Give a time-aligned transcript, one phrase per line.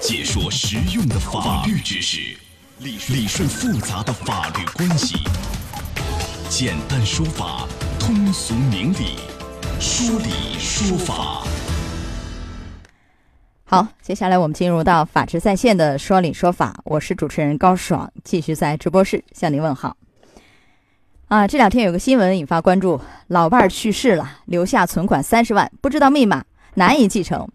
[0.00, 2.18] 解说实用的法律知识，
[2.78, 5.16] 理理顺复杂的法律关系，
[6.48, 7.66] 简单说法，
[7.98, 9.16] 通俗明理，
[9.80, 11.44] 说理说法。
[13.64, 19.96] 好，接下来我们进入到法治在线的说理说法，我是主持人高爽，继续在直播室向您问好。
[21.26, 26.44] 啊，这两天有个新闻引发关注，老伴儿去世了，留下存款三十万，不知道密码，
[26.74, 27.46] 难以继承。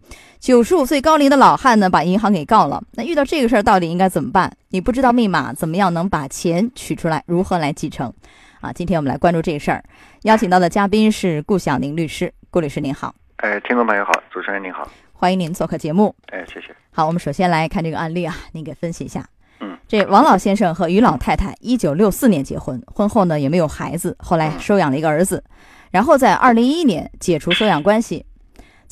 [0.43, 2.83] 九十五岁高龄的老汉呢，把银行给告了。
[2.95, 4.51] 那遇到这个事儿，到底应该怎么办？
[4.71, 7.23] 你不知道密码，怎么样能把钱取出来？
[7.25, 8.13] 如何来继承？
[8.59, 9.81] 啊，今天我们来关注这个事儿，
[10.23, 13.15] 邀请到的嘉宾是顾晓宁律师，顾律师您好。
[13.37, 16.13] 哎，听众朋友好，主持人您好，欢迎您做客节目。
[16.25, 16.75] 哎，谢谢。
[16.91, 19.25] 好，我们首先来看这个案例啊，您给分析一下。
[19.61, 25.41] 嗯，这王老先生和于老太太一九六四年结婚，婚后呢也没有孩子，后来收养了一个儿子，
[25.89, 28.25] 然后在二零一一年解除收养关系，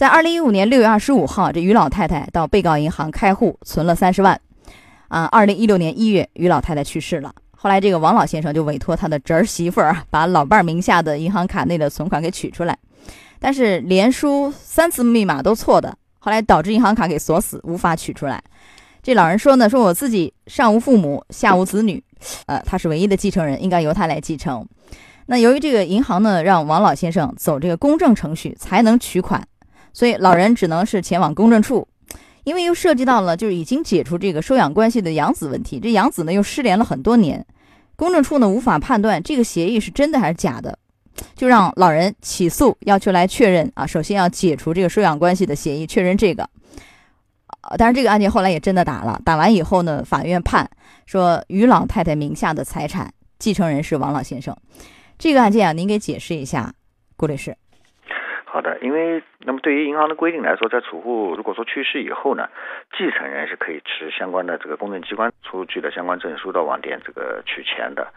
[0.02, 4.42] 在二零一五年六月二十五号，这于老太太到被告银行开户存了三十万，
[5.10, 12.76] 啊，二零一六年一月于老太太去世了，后来这个王老先生就委托他的侄儿媳妇儿把老伴儿名下的银行卡内的存款给取出来，
[13.38, 18.44] 但是连输三次密码都错的，后来导致银行卡给锁死，无法取出来。
[19.04, 22.04] 这老人说呢，说我自己上无父母，下无子女，
[22.48, 24.68] 呃，他是唯一的继承人，应该由他来继承。
[25.28, 29.48] 那由于这个银行呢，让王老先生走这个公证程序才能取款，
[29.94, 31.88] 所以老人只能是前往公证处。
[32.44, 37.46] 因为又涉及到了就是已经解除这个收养关系的养子问题，这养子呢又失联了很多年，
[37.96, 40.76] 公证处呢无法判断这个协议是真的还是假的，
[41.36, 46.50] 就让老人起诉，要求来确认啊，首先要解除这个收养关系的协议，确认这个。
[47.70, 50.68] 呃，但是这个案件后来也真的打了，打完以后呢，法院判
[51.06, 54.58] 说于老太太名下的财产继承人是王老先生。
[55.20, 56.74] 这个案件啊，您给解释一下，
[57.16, 57.56] 顾律师。
[58.54, 62.50] 好的，因为那么对于银行的规定来说，在储户如果说去世以后呢，
[62.98, 68.12] 继承人是可以持相关的这个公证机关出具的相关证书到网点这个取钱的。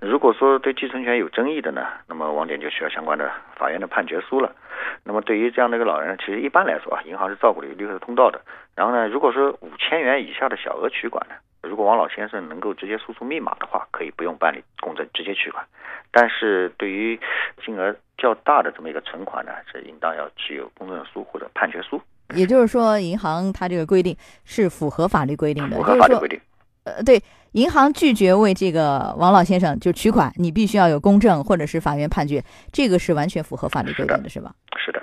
[0.00, 4.56] 如果说对继承权有争议的呢，那么网点就需要相关的法院的判决书了。
[5.04, 8.40] 那么对于这样的一个老人，其实一般来说啊，银行是照顾有绿色通道的。
[8.74, 15.64] 然后呢，如果说五千元以下的小额取款呢，如果王老先生能够直接输出密码的话，可以不用办理公证，直接取款。
[16.10, 17.20] 但是对于
[17.64, 22.00] 金额较大的这么一个存款呢，是应当要持有公证书或者判决书。
[22.34, 26.40] 也就是说，银行它这个规定是符合法律规定的，符合法律规定。
[26.82, 27.22] 呃，对，
[27.52, 34.52] 银行拒绝为这个王老先生就取款，你必须要有公证或者是法院判决，这个是完全符合法律规定的，是吧？
[34.76, 35.02] 是的。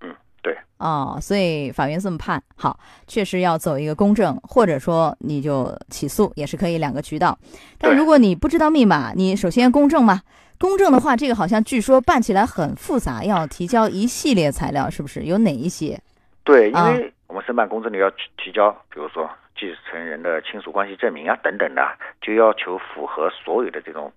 [0.00, 0.56] 嗯，对。
[0.78, 7.38] 哦，所以法院这么判，好，确实要走一个公证，或者说你就起诉也是可以，两个渠道。
[7.78, 10.22] 但如果你不知道密码，你首先公证嘛。
[10.60, 15.22] 公证的话，这个好像据说办起来很复杂，要提交一系列材料，是不是？
[15.22, 15.98] 有哪一些？
[16.44, 19.26] 对，因为我们申办公证的要提交，比如说
[19.58, 21.82] 继承人的亲属关系证明啊等等的，
[22.20, 24.12] 就要求符合所有的这种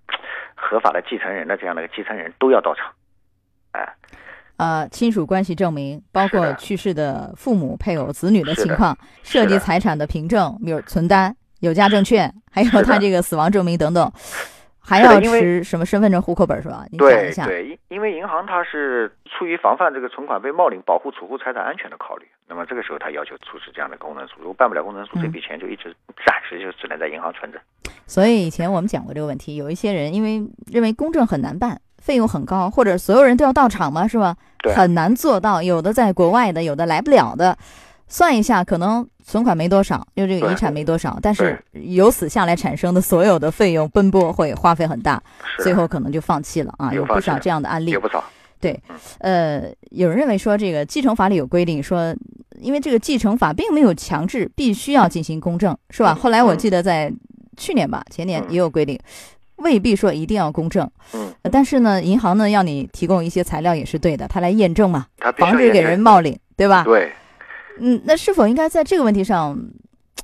[0.54, 2.92] 合法的继承人的这样的一个继承人都要到场。
[3.72, 3.94] 哎，
[4.58, 14.12] 呃，亲属关系证明包括去世的父母、配偶、子女的情况，涉及财产的凭证，比如存单、有价证券，还有他这个死亡证明等等。
[14.86, 16.84] 还要持什么身份证、户口本是吧？
[16.90, 17.46] 你讲一下。
[17.46, 24.34] 对对，因因为银行它是出于防范这个存款被冒领、保护储户财产安全的考虑，那么这个时候他要求出示这样的公证书。
[24.38, 25.94] 如果办不了公证书，这笔钱就一直
[26.26, 27.58] 暂时就只能在银行存着。
[28.06, 34.36] 所以以前我们讲过这个问题，有一些人因为认为公证很难办，费用很高，或者所有人都要到场嘛，是吧？
[34.74, 35.62] 很难做到。
[35.62, 37.56] 有的在国外的，有的来不了的。
[38.08, 45.20] 算一下，可能存款没多少，就这个遗产没多少，但是由此下来产生的所有的费用奔波会花费很大，
[45.58, 47.90] 最后可能就放弃了啊，有不少这样的案例。
[47.90, 48.22] 有不少。
[48.60, 48.80] 对，
[49.18, 52.14] 呃，有人认为说这个继承法里有规定说，
[52.60, 56.14] 因为这个继承法并没有强制必须要进行公证，是吧？
[56.14, 57.12] 后来我记得在
[57.56, 58.98] 去年吧，前年也有规定，
[59.56, 60.88] 未必说一定要公证。
[61.12, 61.34] 嗯。
[61.52, 65.06] 但是呢，银行呢要你提供一些材料也是对的，他来验证嘛，
[65.36, 66.84] 防止给人冒领，对吧？
[66.84, 67.12] 对。
[67.80, 69.56] 嗯，那是否应该在这个问题上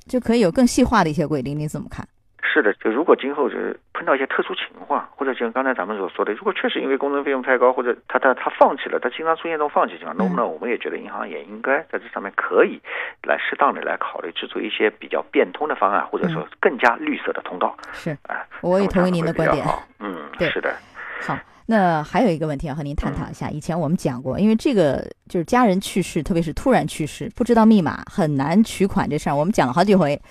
[0.07, 1.57] 就可以有更细化的一些规定？
[1.57, 2.07] 你怎么看？
[2.43, 12.81] 是的，就如果今后是碰到一些特殊情况，或者像刚才咱们所说的，如果确实因为工程费用太高，或者他他他放弃了，他经常出现这种放弃情况，那么我们也觉得银行也应该在这上面可以
[13.23, 17.73] 来适当的来考虑制作一些比较变通的方案，或者说更加绿色的通道。
[17.93, 19.65] 是，哎，我也同意您的观点。
[19.99, 20.75] 嗯，对，是的。
[21.21, 21.37] 好。
[21.71, 23.49] 那还有一个问题要和您探讨一下。
[23.49, 30.21] 以前我们讲过，因为这个就是家人去世，特别是突然去世，不知道密码很难取款这事儿，我们讲了好几回。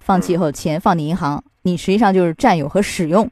[0.00, 3.26] 放弃以后，钱放你银行，你实际上就是占有和使用，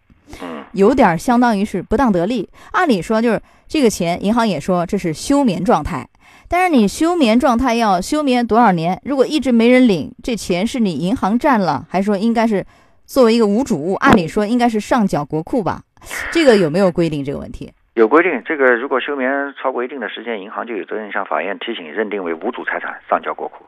[0.73, 2.49] 有点相当于是不当得利。
[2.73, 6.09] 按理说，就是这个钱，银行也说这是休眠状态，
[6.49, 8.99] 但是你休眠状态要休眠多少年？
[9.05, 12.65] 如果一直没人领，这钱是你银行占了，还是说应该是
[13.05, 13.93] 作为一个无主物？
[13.97, 15.83] 按理说应该是上缴国库吧？
[16.33, 17.73] 这个有没有规定这个问题？
[17.95, 23.65] 有规定，这个如果休眠超过一定的时间，银行就有责任向法院提醒认定为无主财产，上交国库。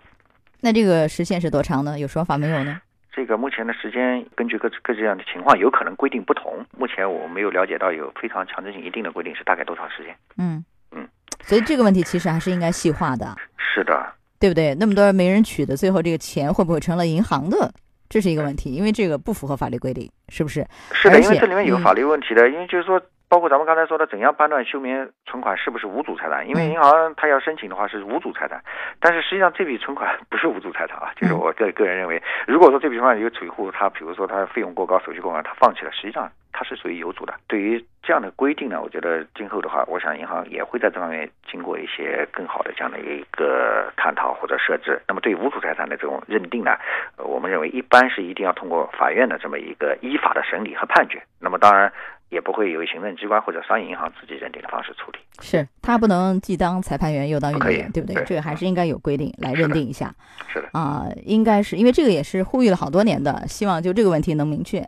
[0.61, 1.99] 那这个时限是多长呢？
[1.99, 2.81] 有说法没有呢？
[3.12, 6.65] 这个目前的时间根据各各这样的情况，有可能规定不同。
[6.79, 10.15] 目前我没有了解到有非常强制性一定的规定是大概多长时间。
[10.38, 11.09] 嗯嗯，
[11.43, 13.37] 所以这个问题其实还是应该细化的。
[13.59, 14.76] 是的，对不对？
[14.76, 17.73] 那么多人没人取的，最后这个钱会不会成了银行的？
[18.11, 20.67] 这是一个问题，因为这个不符合法律规定，是不是？
[20.93, 23.01] 是的，因为这里面有法律问题的，因为就是说。
[23.31, 26.49] 包括咱们刚才说的，怎样判断休眠存款是不是无主财产？
[26.49, 28.61] 因为银行它要申请的话是无主财产，
[28.99, 31.12] 但是实际上这笔存款不是无主财产啊。
[31.15, 37.35] 就是我个个人认为，如果说这笔存款有储户，他比如说他费用过高、手续过高，他放弃了，实际上他是属于有主的。
[37.47, 45.00] 对于这样的规定呢，我觉得今后的话，我想银行也会在这方面经过一些更好的这样的一个探讨或者设置。
[45.06, 46.73] 那么对无主财产的这种认定呢，
[47.17, 51.23] 我们认为一般是一定要通过法院的这么一个依法的审理和判决。
[51.38, 51.93] 那么当然。
[52.31, 58.23] 也不会由行政机关或者商业银行自己认定的方式处理，是他不能既当裁判员又当运动员，对不对？
[58.25, 60.14] 这个还是应该有规定来认定一下。
[60.47, 64.81] 是的啊，应该是因为这个也是呼吁了好多年的，希望就这个问题能明确。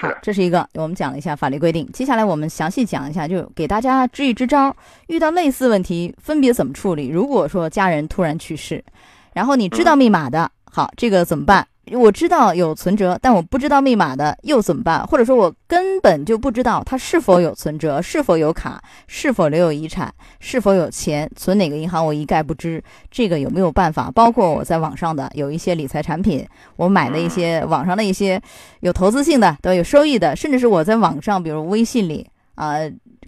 [0.00, 4.74] 好，这是一个我们讲了一下法律规定，接下来我们详细讲一下，就给大家支一支招，
[5.08, 7.08] 遇到类似问题分别怎么处理。
[7.08, 8.82] 如果说家人突然去世，
[9.34, 11.66] 然后你知道密码的，好，这个怎么办？
[11.92, 15.06] 我知道有存折，但我不知道密码的又怎么办？
[15.06, 22.82] 或者说，我根本就不知道他是否有存折，是否有卡，是否留有遗产，是否有钱存哪个银行，我一概不知。
[23.10, 24.10] 这个有没有办法？
[24.12, 26.46] 包括我在网上的有一些理财产品，
[26.76, 28.40] 我买的一些网上的一些
[28.80, 32.76] 有投资性的都有收益的，甚至是我在网上，比如微信里啊、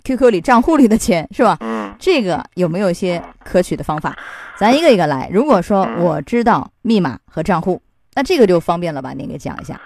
[0.04, 1.56] QQ 里账户里的钱，是吧？
[1.60, 4.16] 嗯，这个有没有一些可取的方法？
[4.58, 5.28] 咱一个一个来。
[5.32, 7.80] 如果说我知道密码和账户。
[8.14, 9.12] 那这个就方便了吧？
[9.12, 9.80] 您给讲一下。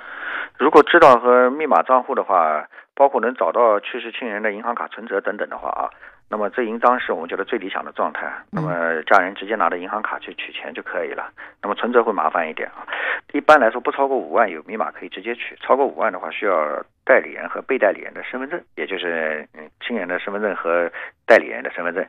[0.58, 5.90] 如果知道和密码账户的话，包括能找到去世亲人的银行卡存折等等的话啊，
[6.30, 8.26] 那么这应当是我们觉得最理想的状态。
[8.50, 11.30] 那么家人直接拿着银行卡去取钱就可以了。
[11.62, 12.88] 那么存折会麻烦一点啊。
[13.32, 20.90] 一般来说，不超过五万有密码可以直接取；超过五万的话，需要代理人和被代理人的身份证，也就是嗯亲人的身份证和
[21.26, 22.02] 代理人的身份证。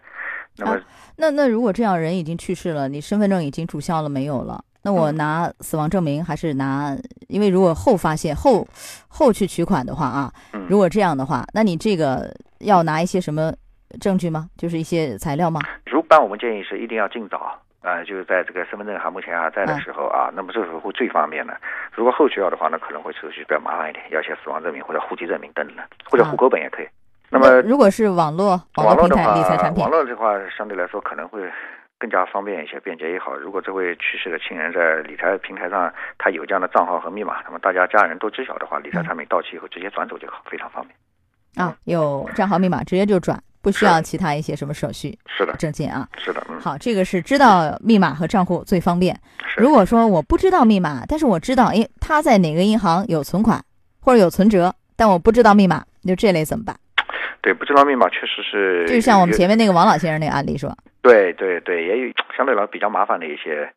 [0.58, 0.82] 那么，
[1.18, 4.64] 那那如果这样人已经去世了，你身份证已经注销了没有了？
[4.88, 6.96] 那我拿死亡证明还是拿？
[7.28, 8.66] 因为如果后发现后
[9.10, 10.32] 后去取款的话啊，
[10.70, 13.52] 如果这样的话，那你这个要拿一些什么
[14.00, 14.48] 证据吗？
[14.56, 15.60] 就是一些材料吗？
[15.88, 21.54] 如般我们建议是一定要尽早啊，就是在这个身份证还目前还在的时候啊，那么这时候会最方便的。
[21.92, 26.88] 如果后续要的话，那可能会手续比较麻烦一点，要写死亡证明或者户籍证明等等的，或者户口本也可以。
[27.30, 31.42] 那么如果是网络网络平台理财产品，网络的话相对来说可能会。
[32.00, 33.36] 更加方便一些，便捷也好。
[33.36, 40.96] 如果这位去世的亲人在理财平台上，他有这样的账号和密码，那么大家家人都知晓的话，理财产品到期以后直接转走就好，非常方便。
[41.66, 45.18] 啊，有账号密码直接就转，不需要其他一些什么手续。
[45.26, 46.08] 是的，证件啊。
[46.18, 46.60] 是的，嗯。
[46.60, 49.20] 好，这个是知道密码和账户最方便。
[49.58, 53.60] 如果说我不知道密码，但是我知道，哎，他在哪个银行有存款
[54.02, 56.76] 或者有存折，但我不知道密码，就这类怎么办？
[57.42, 58.86] 对，不知道密码确实是。
[58.88, 60.76] 就像我们前面那个王老先生那个案例是吧？
[61.08, 63.72] 对对对，也有相对来说比较麻烦的一些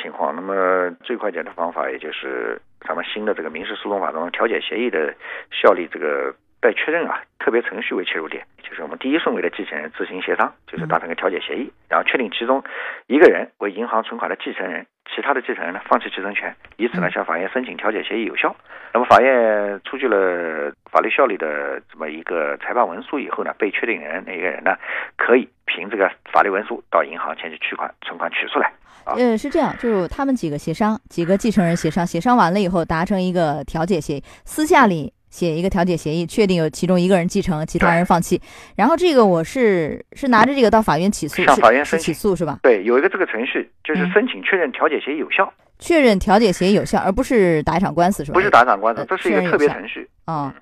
[0.00, 0.34] 情况。
[0.34, 5.14] 那么最快捷的方法，也就是咱们新的这个民事诉讼法中调解协议的
[5.50, 12.62] 效力这个待确认啊，特别程序为切入点，就是我们第一顺位的继承人自行协商，就是达成个调解协议，然后确定其中
[13.06, 18.54] 一个人为银行存款的继承人，其他的继承人呢放弃继承权，以此呢向法院申请调解协议有效。
[18.92, 24.76] 那么法院出具了法律效力的这么一个裁判文书以后呢，被确定人那个人呢
[25.16, 25.48] 可以。
[25.68, 28.72] 凭这个法律文书到银行前去取款，存款取出来。
[29.04, 38.40] 呃，是这样，就是他们几个协商，几个继承人协商，协商完了以后达成一个调解协议，私下里写一个调解协议，确定有其中一个人继承，其他人放弃。
[38.74, 42.58] 然后这个我是是拿着这个到法院起诉，向法院申起诉是吧？
[42.62, 48.34] 对，有一个这个程序，就是申请确认调解协议有效，确认调解协议有效，而不是打一场官司是吧？
[48.34, 50.54] 不是打一场官司，这是一个特别程序啊。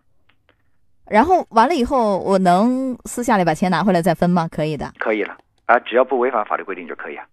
[1.09, 4.49] 然后完了以后，我能私下里把钱拿回来再分吗？
[4.50, 7.25] 可以的，可以了啊，只要不违反法律规定就可以啊。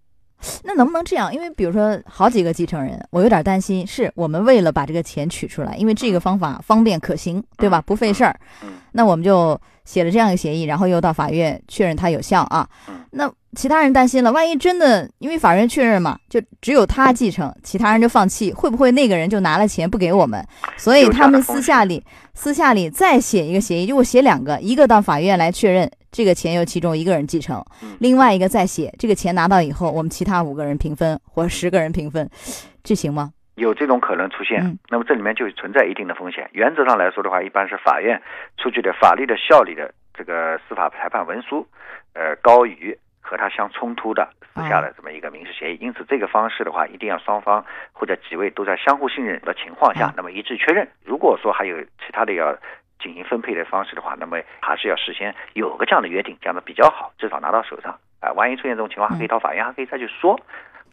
[0.64, 1.34] 那能不能这样？
[1.34, 7.82] 因为比如说好几个继承人，我有点担心，是我们为了把这个钱取出来，因为这个方法方便可行，对吧？
[7.82, 8.40] 不费事儿。
[8.64, 8.70] 嗯。
[8.94, 12.68] 那我们就写了这样一个协议，然后又到法院确认它有效啊。
[13.12, 20.46] 那其他人担心了，万一真的因为法院确认嘛，就只有他继承，其他人就放弃，会不会那个人就拿了钱不给我们？
[20.78, 32.30] 所以他们私下里私下里再写一个协议，就我写两个，一个到法院来确认这个钱由其中一个人继承，嗯另外一个再写这个钱拿到以后，我们其他五个人平分或者十个人平分，
[32.84, 33.32] 这行吗？
[33.56, 36.50] 有这种可能出现嗯，那么这里面就存在一定的风险。
[36.52, 38.22] 原则上来说的话，一般是法院
[38.58, 41.66] 出具的法律的效力的这个司法裁判文书，
[42.14, 45.78] 呃，高于和它相冲突的私下的这么一个民事协议。
[45.80, 47.64] 因此，这个方式的话，一定要双方
[47.94, 50.88] 或者几位都在相互信任的情况下嗯，那么一致确认。
[51.06, 52.58] 如果说还有其他的要
[53.02, 57.98] 进行分配的方式的话，那么还是要事先有个这样的约定，这样的比较好，至少拿到手上。
[58.20, 60.40] 啊、万一出现这种情况，还可以到法院，还可以再去说，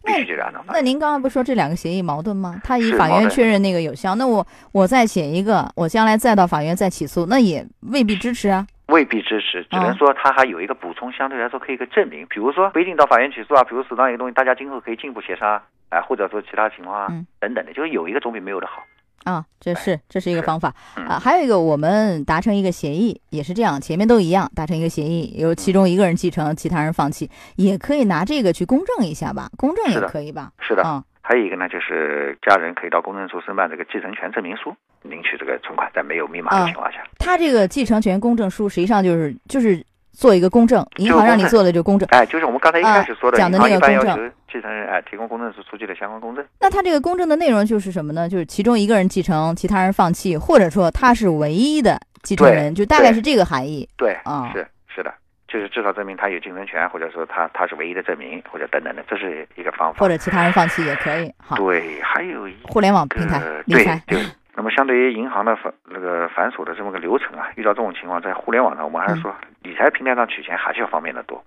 [0.03, 0.81] 必须就是按照法那。
[0.81, 2.59] 您刚刚不是说这两个协议矛盾吗？
[2.63, 8.65] 他以法院确认那个有效，那我我再写一个，我将来再到法院再起诉，那也未必支持啊。
[8.87, 18.81] 未必支持，只能说他还有一个补充，相对来说可以一个证明，比如说不一定到法院起诉啊，比如手上一个东西，大家今后可以进一步协商啊，啊，或者说其他情况啊嗯等等的，就是有一个总比没有的好。
[19.23, 30.51] 啊，这是这是一个方法嗯啊，还有一个我们达成一个协议，也是这样，前面都一样，达成一个协议，由其中一个人继承，其他人放弃，也可以拿这个去公证一下吧，公证也可以吧？
[30.59, 34.73] 是的，啊，还有一个呢，就是家人可以到公证处申办这个继承权证明书，
[35.03, 36.99] 领取这个存款，在没有密码的啊情况下。
[37.17, 39.83] 他这个继承权公证书实际上就是就是
[40.19, 42.05] 做一个公证，银行让你做的就公证。
[42.11, 46.45] 哎，就是我们刚才一开始说的，啊讲的那个公证求继承人哎提供公证处出具的相关公证。
[46.59, 48.27] 那他这个公证的内容就是什么呢？
[48.27, 53.87] 就是其中一个人继承，其他人放弃，或者说他是唯一的继承人，就大概是这个含义。
[53.95, 55.13] 对，啊是是的，
[55.47, 59.99] 就是至少证明他有继承权，或者说他他是唯一的证明，或者等等的，这是一个方法。
[60.01, 61.33] 或者其他人放弃也可以。
[61.37, 64.19] 好，对，还有一互联网平台理财，对。
[64.59, 71.41] 那么，相对于银行的繁那个繁琐的这么个流程啊，遇到这种情况，在互联网上，我们还是说理财平台上取钱还是要方便的多。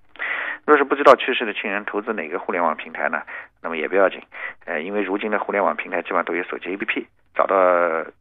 [0.65, 3.21] 若是不知道去世的亲人投资哪个互联网平台呢，
[3.61, 4.19] 那么也不要紧，
[4.65, 7.05] 呃，因为如今的互联网平台基本上都有手机 APP，
[7.35, 7.55] 找到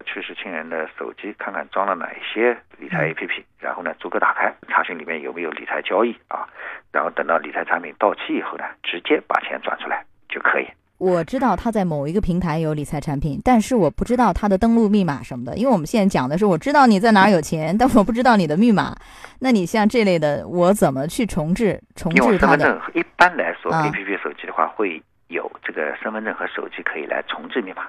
[0.04, 6.46] 去世亲人的手机，看看装了哪一些理财 APP，然后呢逐个打开，查询里面有没有理财交易啊，
[6.92, 10.68] 然后等到理财产品到期以后呢，直接把钱转出来就可以。
[11.02, 18.96] 我知道他在某一个平台有理财产品，但是我不知道他的登录密码什么的，因为我们现在讲的是我知道你在哪儿有钱，但我不知道你的密码。
[19.42, 22.60] 那你像这类的，我怎么去重置重置它的？
[22.60, 27.82] 身份证，一般来说啊，A P P 手机的话会有这个身份证和手机可以来重置密码，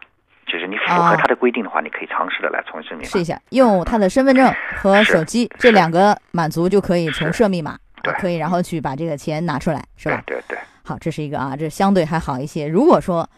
[0.47, 3.11] 就是你符啊合它的规定的话，你可以尝试的来重置密码。
[3.11, 4.51] 试一下，用他的身份证
[4.81, 10.23] 和手机这两个满足就可以重设密码，对可以然后去把这个钱拿出来，是吧？
[10.25, 12.67] 对对对，好，这是一个啊，这相对还好一些。
[12.67, 13.29] 如果说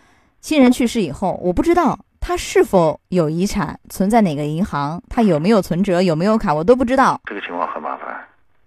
[0.41, 7.21] 亲人去世以后，我不知道他是否有遗产，存在哪个银行，他有没有存折，有没有卡，我都不知道。
[7.25, 8.17] 这个情况很麻烦。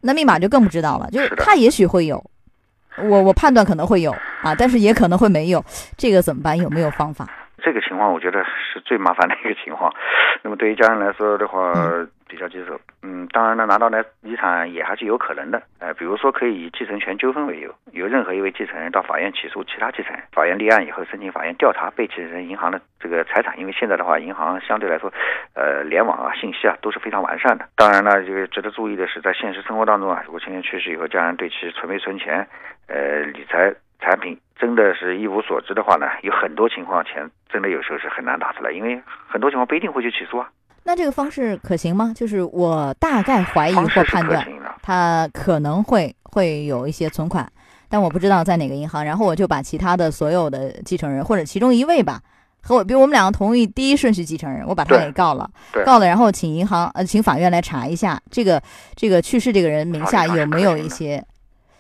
[0.01, 2.23] 那密码就更不知道了，就是他也许会有，
[2.97, 5.63] 我我判断可能会有啊，但是也可能会没有，
[5.97, 6.57] 这个怎么办？
[6.57, 7.27] 有没有方法？
[7.63, 9.91] 这个情况我觉得是最麻烦的一个情况。
[10.43, 11.73] 那么对于家人来说的话，
[12.27, 12.79] 比较棘手。
[13.03, 15.61] 嗯，当然呢，拿到来遗产也还是有可能的。
[15.79, 23.57] 呃，比如说可以以继承权纠纷为由，由任何一位继承人到法院起诉其他继承人，法院立案以后，申请法院调查被继承人银行的这个财产。
[23.59, 25.11] 因为现在的话，银行相对来说，
[25.53, 27.65] 呃，联网啊、信息啊都是非常完善的。
[27.75, 32.47] 当然呢，这个值得注意的是，在现实生活当中啊，如果亲人去世以后，家人对其存没存钱，
[32.87, 40.49] 呃，理财产品真的是一无所知的话呢，有很多情况钱真的有时候是很难打出来，因为很多情况不一定会去起诉啊。
[40.87, 42.13] 那这个方式可行吗？
[42.15, 44.47] 就是我大概怀疑或判断
[44.81, 47.45] 他可能会会有一些存款，
[47.89, 52.21] 但我不知道在哪个银行，然后我就把其他的所有的继承人或者其中一位吧。
[52.61, 55.49] 和我，比如我们两个同意第一顺序继承人，我把他给告了，
[55.85, 58.63] 告了，然后请银行呃，请法院来查一下这个
[58.95, 61.21] 这个去世这个人名下有没有一些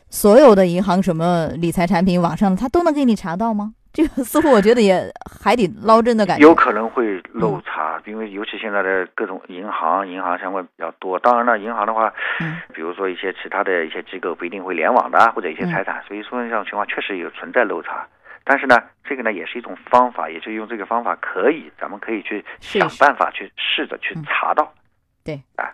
[0.09, 3.73] 所有的银行什么理财产品网上的，他都能给你查到吗？
[3.97, 5.11] 这个似乎我觉得也
[5.41, 6.43] 海底捞针的感觉。
[6.43, 11.17] 有可能会漏查，因为尤其现在的各种银行，银行相关比较多。
[11.17, 18.05] 当然了，银行的话，嗯比如说一些其他的一些机构不一定会联网的啊，或者一些财产，所以说这种情况确实有存在漏查。
[18.43, 24.71] 但是呢，这个呢也是一种方法，也就用这个方法可以，咱们可以去想办法去试着去嗯查到。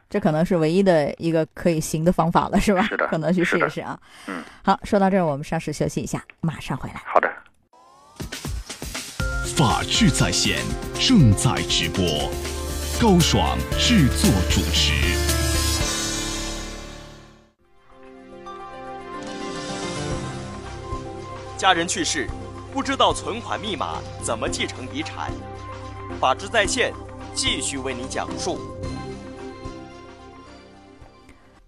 [0.09, 2.83] 这可能是唯一的一个可以行的方法了，是吧？
[2.83, 3.99] 是的可能去试一试啊。
[4.29, 7.01] 嗯，好，说到这儿，我们稍事休息一下，马上回来。
[7.05, 7.29] 好的。
[9.65, 10.58] 法治在线
[11.00, 12.03] 正在直播，
[13.00, 14.91] 高爽制作主持。
[21.58, 22.27] 家人去世，
[22.74, 25.32] 不知道存款密码怎么继承遗产？
[26.20, 26.91] 法治在线
[27.34, 28.60] 继续为您讲述。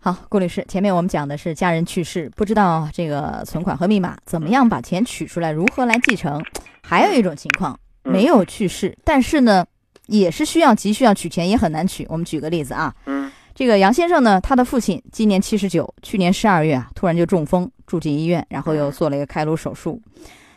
[0.01, 6.43] 好，顾律师，前面我们讲的是家人去世，不知道这个存款和密码，怎么样把钱取出来，如何来继承？
[6.87, 9.65] 还有一种情况，没有去世，但是呢，
[10.07, 12.05] 也是需要急需要取钱，也很难取。
[12.09, 20.01] 我们举个例子啊，嗯这个杨先生呢，他的父亲今年七十九，去年十二月啊，突然就中风住进医院，然后又做了一个开颅手术，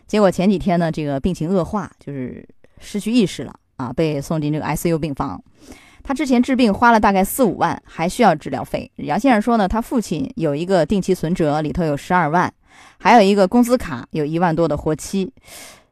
[0.07, 2.47] 结果前几天呢，这个病情恶化，就是
[2.81, 5.43] 失去意识了啊，被送进这个 ICU 病房。
[6.03, 8.91] 他之前治病花了大概四五万，还需要治疗费。
[8.97, 12.53] 杨先生说呢，他父亲有一个定期存折，里头有十二万，
[12.99, 15.33] 还有一个工资卡有一万多的活期。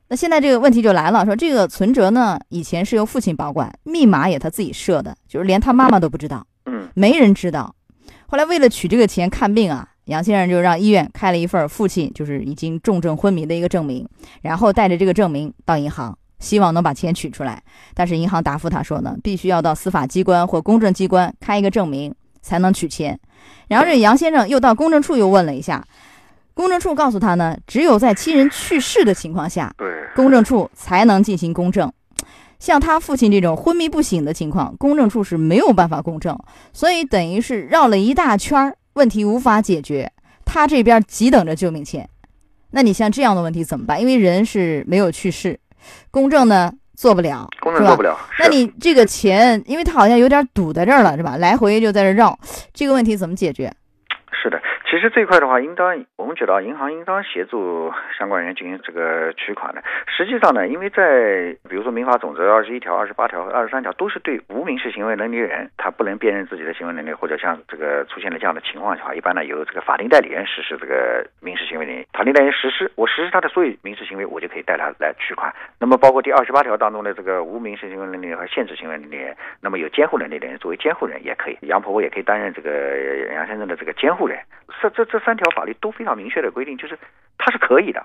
[0.08, 7.74] 那现在这个问题就来了，说这个存折呢，以前是由父亲保管，密码也他自己设的，就是连他妈妈都不知道，嗯，没人知道。
[8.26, 14.08] 后来为了取这个钱看病啊，杨先生就让医院开了一份父亲就是已经重症昏迷的一个证明，
[14.42, 16.16] 然后带着这个证明到银行。
[16.38, 17.62] 希望能把钱取出来，
[17.94, 23.18] 但是银行答复他说呢，必须要到司法机关或公证机关开一个证明才能取钱。
[23.68, 25.82] 然后这杨先生又到公证处又问了一下，
[26.56, 31.92] 公证处告诉他呢，只有在亲人去世的情况下，对，公证处才能进行公证。
[32.58, 36.34] 像他父亲这种昏迷不醒的情况，公证处是没有办法公证，
[36.72, 40.10] 所以等于是绕了一大圈儿，问题无法解决。
[40.46, 42.08] 他这边急等着救命钱，
[42.70, 44.00] 那你像这样的问题怎么办？
[44.00, 45.60] 因为人是没有去世。
[46.10, 48.16] 公证呢做不了，公证做不了。
[48.38, 51.36] 那你这个钱，因为他好像有点堵在这儿了，是吧？
[51.36, 52.38] 来回就在这绕，
[52.72, 53.70] 这个问题怎么解决？
[54.88, 59.82] 其实这一块的话，应当我们觉得银行应当协助相关人员进行这个取款的。
[60.06, 72.06] 实际上呢，因为在比如说民法总则二十一条、二十八条和二十三条，都是对无民事行为能力人，他不能辨认自己的行为能力，或者像这个出现了这样的情况的话，一般呢由这个法定代理人实施这个民事行为能力。
[72.12, 75.52] 法定代理人实施，我实施他的所有民事行为，我就可以带他来取款。
[75.80, 79.18] 那么包括第二十八条当中的这个无民事行为能力和限制行为能力，
[79.60, 84.38] 那么有监护能力的人作为监护人也可以，杨婆婆也可以担任这个杨先生的这个监护人。
[84.80, 86.98] 这这这三条法律都非常明确的规定，就是
[87.38, 88.04] 它是可以的。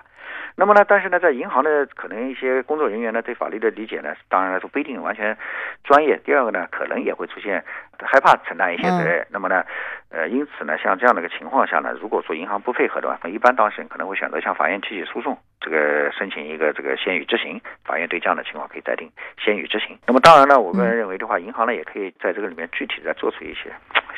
[0.54, 5.36] 那么呢，但是呢，在银行的可能一些工作人员呢，对法律的理解呢，当然来说不一定完全
[5.82, 6.20] 专业。
[6.24, 7.64] 第二个呢，可能也会出现
[7.98, 9.26] 害怕承担一些责任。
[9.30, 9.64] 那么呢，
[10.10, 17.58] 呃，因此呢，像这样的一个情况下呢，如果说银行不配合的话，一般当事人可能会选择向法院提起诉讼，这个申请一个这个先予执行。
[17.84, 19.10] 法院对这样的情况可以裁定
[19.42, 19.96] 先予执行。
[20.06, 23.72] 那么当然呢，我个人认为的话，银行呢也可以在这个里面具体再做出一些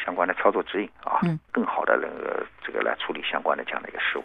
[0.05, 1.21] 相关的操作指引啊，
[1.53, 4.23] 更好的那个这个来处理相关的这样的一个事务。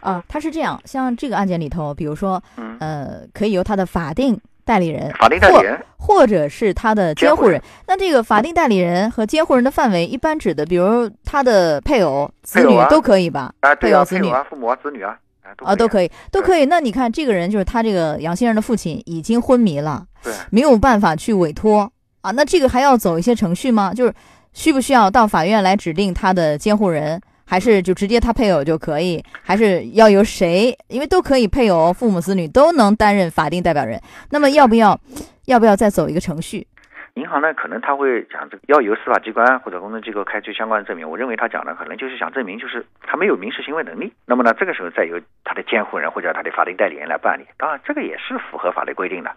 [0.00, 7.62] 啊，他是这样，像这个案件里头，比如说，嗯呃，可以由他的法定代理人，法定代理人，或者是他的监护人。
[7.86, 13.52] 那这个法定代理人和监护人的范围，一般指的，比如他的配偶、子女都可以吧？
[13.60, 15.16] 啊，配偶、子女啊，父母啊，子女啊，
[15.58, 16.64] 啊，都可以，都可以。
[16.64, 22.32] 那你看，这个人就是他这个杨先生的父亲，已经昏迷了，对，没有办法去委托啊。
[22.32, 23.92] 那这个还要走一些程序吗？
[23.94, 24.12] 就是
[24.52, 27.20] 需不需要到法院来指定他的监护人？
[27.44, 30.74] 还是就直接他配偶就可以，还是要由谁？
[30.88, 34.00] 因为都可以，配偶、父母、子女都能担任法定代表人。
[34.30, 34.98] 那么要不要，
[35.44, 36.66] 要不要再走一个程序？
[37.14, 41.08] 银行呢，可能他会讲这个要由司法机关或者公证机构开具相关的证明。
[41.08, 44.10] 我认为他讲的可能就是想证明，就是他没有民事行为能力。
[44.24, 47.44] 那么呢，这个时候再由他的监护人或者他的法定代理人来办理。
[47.58, 49.30] 当然，这个也是符合法律规定的。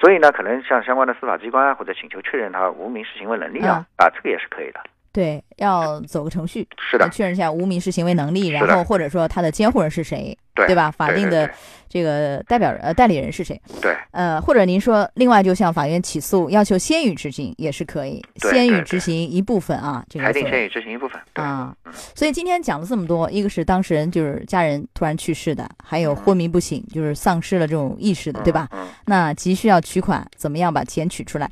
[0.00, 4.80] 所以呢，可能向相关的司法机关或者请求确认他无民事行为能力啊，啊，这个也是可以的。
[5.12, 10.90] 对，要走个程序，是的，确认一下无民事行为能力，然后或者说他的监护人是谁，对吧？
[10.90, 11.50] 法定的
[11.88, 13.60] 这个代表人呃代理人是谁？
[13.82, 21.74] 对，呃，或者您说另外就向法院起诉，要求先予执行也是可以，先予执行一部分啊，这个裁定先予执行一部分啊。
[22.14, 28.68] 所以今天讲了这么多，一个是当事人就是家人突然去世的，还有昏迷不醒就是丧失了这种意识的，对吧？
[29.06, 31.50] 那急需要取款，怎么样把钱取出来？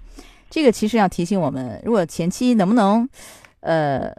[0.49, 3.09] 这个其实要提醒我们，如果前期能不能。
[3.65, 4.13] 呃，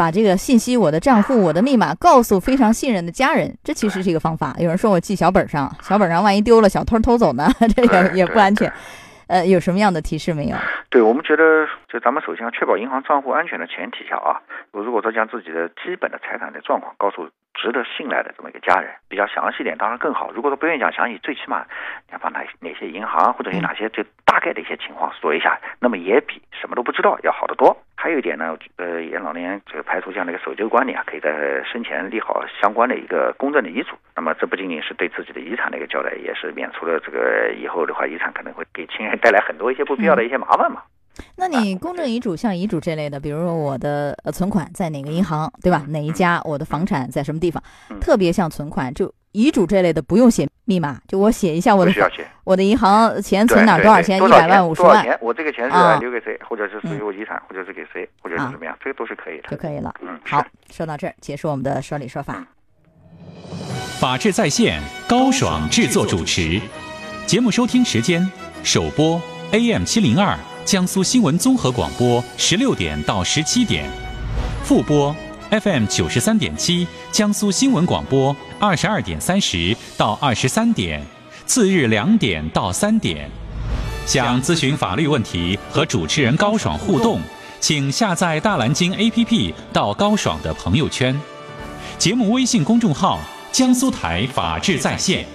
[0.00, 4.56] 把这个信息、我的账户、我的密码告诉非常信任的家人，这其实是一个方法。
[4.58, 8.72] 有人说我记小本上，小本上万一丢了，小偷偷走呢， 这也也不安全。
[9.26, 10.56] 呃，有什么样的提示没有？
[10.88, 14.40] 对我们觉得，就咱们首先要确保银行账户安全的前提下啊，
[14.72, 17.28] 我如果说将自己的基本的财产的状况告诉
[17.60, 20.32] 值得信赖的这么一个家人，比较详细点当然更好。
[20.32, 21.66] 如果说不愿意讲详细，最起码
[22.10, 27.76] 要把哪哪些银行或者有哪些就大概的一些情况说一下，那么也比什么都不知道要好得多。
[27.94, 33.94] 还有一点呢，呃，严老年这个排除这样的一个守旧观念啊，可以在生前立好相关的一个公证的遗嘱。
[34.16, 40.82] 那么这不仅仅是对自己的遗产的一个交代，也是免除了这个以后的话遗产可能会给亲人带来很多一些不必要的一些麻烦嘛。
[41.36, 45.84] 那你公证遗嘱像遗嘱这类的，比如说我的呃存款在哪个银行，对吧？
[45.88, 46.40] 哪一家？
[46.44, 47.62] 我的房产在什么地方？
[48.00, 49.12] 特别像存款就。
[49.32, 51.92] 遗嘱这类的不用写密码，就我写一下我的
[52.42, 59.94] 我的银行钱存哪多少钱，一百万五十万，我这个钱是留给谁，或者是属于我遗产，或者是给谁，或者是怎么样，这个都是可以的，就可以了。
[60.00, 62.44] 嗯，好，说到这儿，结束我们的说理说法。
[64.00, 66.60] 法治在线，高爽制作主持，
[67.24, 68.28] 节目收听时间：
[68.64, 70.36] 首播 AM 七零二。
[70.64, 73.90] 江苏新闻综合广播十六点到十七点，
[74.62, 75.14] 复播
[75.50, 81.04] FM 九十三点七江苏新闻广播二十二点三十到二十三点，
[81.46, 83.28] 次日两点到三点。
[84.06, 87.20] 想咨询法律问题和主持人高爽互动，
[87.58, 91.18] 请下载大蓝鲸 APP 到高爽的朋友圈。
[91.98, 93.18] 节目微信公众号：
[93.50, 95.26] 江苏台法治在线。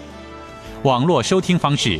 [0.84, 2.00] 网络收听方式：